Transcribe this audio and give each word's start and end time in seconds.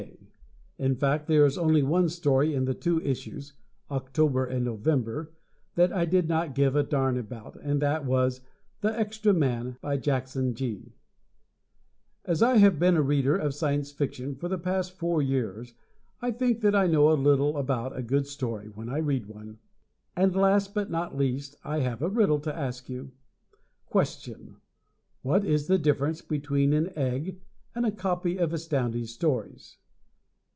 K. 0.79 0.85
In 0.87 0.95
fact 0.95 1.27
there 1.27 1.45
is 1.45 1.59
only 1.59 1.83
one 1.83 2.09
story 2.09 2.55
in 2.55 2.65
the 2.65 2.73
two 2.73 2.99
issues 3.01 3.53
(October 3.91 4.43
and 4.43 4.65
November), 4.65 5.31
that 5.75 5.93
I 5.93 6.05
did 6.05 6.27
not 6.27 6.55
give 6.55 6.75
a 6.75 6.81
darn 6.81 7.19
about, 7.19 7.55
and 7.61 7.79
that 7.83 8.03
was 8.03 8.41
"The 8.79 8.99
Extra 8.99 9.31
Man," 9.31 9.77
by 9.79 9.97
Jackson 9.97 10.55
Gee. 10.55 10.95
As 12.25 12.41
I 12.41 12.57
have 12.57 12.79
been 12.79 12.95
a 12.97 13.03
reader 13.03 13.37
of 13.37 13.53
Science 13.53 13.91
Fiction 13.91 14.33
for 14.33 14.49
the 14.49 14.57
past 14.57 14.93
four 14.93 15.21
years 15.21 15.75
I 16.19 16.31
think 16.31 16.61
that 16.61 16.73
I 16.73 16.87
know 16.87 17.11
a 17.11 17.13
little 17.13 17.57
about 17.57 17.95
a 17.95 18.01
good 18.01 18.25
story 18.25 18.69
when 18.69 18.89
I 18.89 18.97
read 18.97 19.27
one. 19.27 19.59
And 20.15 20.35
last 20.35 20.73
but 20.73 20.89
not 20.89 21.15
least, 21.15 21.55
I 21.63 21.81
have 21.81 22.01
a 22.01 22.09
riddle 22.09 22.39
to 22.39 22.57
ask 22.57 22.89
you. 22.89 23.11
Question: 23.85 24.55
What 25.21 25.45
is 25.45 25.67
the 25.67 25.77
difference 25.77 26.23
between 26.23 26.73
an 26.73 26.89
egg 26.97 27.39
and 27.75 27.85
a 27.85 27.91
copy 27.91 28.39
of 28.39 28.51
Astounding 28.51 29.05
Stories? 29.05 29.77